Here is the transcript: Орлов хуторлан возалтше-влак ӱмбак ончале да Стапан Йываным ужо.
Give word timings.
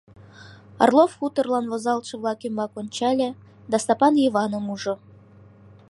Орлов 0.81 1.11
хуторлан 1.17 1.65
возалтше-влак 1.71 2.39
ӱмбак 2.47 2.71
ончале 2.79 3.29
да 3.71 3.77
Стапан 3.83 4.13
Йываным 4.23 4.65
ужо. 4.73 4.93